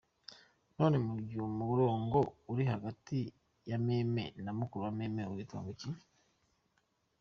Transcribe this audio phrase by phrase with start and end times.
[0.77, 2.19] none mugihe umurongo
[2.51, 3.17] uri hagati
[3.69, 5.89] yameme na mukuru wameme witwa ngwiki?.